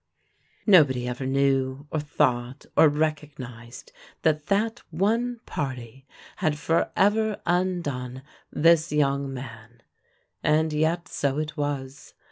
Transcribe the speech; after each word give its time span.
Nobody 0.65 1.07
ever 1.07 1.27
knew, 1.27 1.85
or 1.91 1.99
thought, 1.99 2.65
or 2.75 2.89
recognized 2.89 3.91
that 4.23 4.47
that 4.47 4.81
one 4.89 5.37
party 5.45 6.07
had 6.37 6.57
forever 6.57 7.39
undone 7.45 8.23
this 8.51 8.91
young 8.91 9.31
man; 9.31 9.83
and 10.41 10.73
yet 10.73 11.07
so 11.07 11.37
it 11.37 11.55
was. 11.55 12.15